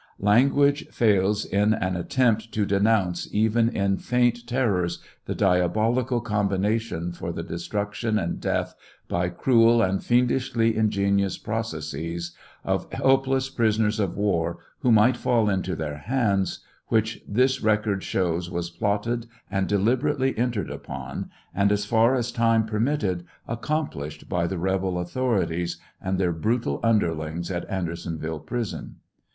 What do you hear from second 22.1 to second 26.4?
as time permitted, accomplished by the rebel authorities and their